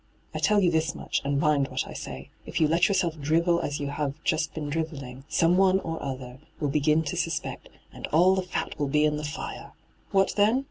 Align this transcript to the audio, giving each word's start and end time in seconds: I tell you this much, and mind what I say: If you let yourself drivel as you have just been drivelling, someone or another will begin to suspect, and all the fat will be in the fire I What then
I 0.33 0.39
tell 0.39 0.59
you 0.61 0.71
this 0.71 0.95
much, 0.95 1.21
and 1.23 1.39
mind 1.39 1.67
what 1.67 1.87
I 1.87 1.93
say: 1.93 2.31
If 2.47 2.59
you 2.59 2.67
let 2.67 2.87
yourself 2.87 3.19
drivel 3.21 3.59
as 3.59 3.79
you 3.79 3.89
have 3.89 4.15
just 4.23 4.51
been 4.55 4.67
drivelling, 4.67 5.25
someone 5.29 5.79
or 5.81 5.99
another 6.01 6.39
will 6.59 6.69
begin 6.69 7.03
to 7.03 7.15
suspect, 7.15 7.69
and 7.93 8.07
all 8.07 8.33
the 8.33 8.41
fat 8.41 8.79
will 8.79 8.87
be 8.87 9.05
in 9.05 9.17
the 9.17 9.23
fire 9.23 9.73
I 9.73 9.73
What 10.09 10.33
then 10.37 10.59